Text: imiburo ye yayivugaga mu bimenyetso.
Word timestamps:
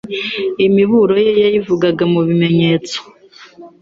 imiburo 0.65 1.15
ye 1.25 1.33
yayivugaga 1.43 2.03
mu 2.13 2.21
bimenyetso. 2.27 2.97